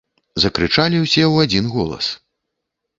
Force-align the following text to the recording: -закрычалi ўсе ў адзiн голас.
-закрычалi 0.45 1.03
ўсе 1.03 1.21
ў 1.27 1.35
адзiн 1.47 1.71
голас. 1.77 2.13